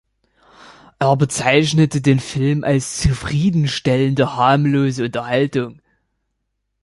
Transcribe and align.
Er 0.97 1.15
bezeichnete 1.15 2.01
den 2.01 2.19
Film 2.19 2.63
als 2.63 2.97
„zufriedenstellende“, 2.99 4.35
„harmlose“ 4.35 5.05
Unterhaltung. 5.05 5.79